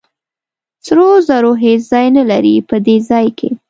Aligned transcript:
سرو 0.85 1.07
زرو 1.27 1.51
هېڅ 1.63 1.81
ځای 1.91 2.07
نه 2.17 2.23
لري 2.31 2.55
په 2.69 2.75
دې 2.85 2.95
ځای 3.09 3.27
کې. 3.37 3.49